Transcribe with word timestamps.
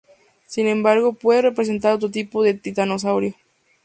Sin 0.47 0.65
embargo, 0.67 1.13
puede 1.13 1.43
representar 1.43 1.91
a 1.91 1.93
otro 1.97 2.09
tipo 2.09 2.41
de 2.41 2.55
titanosaurio. 2.55 3.35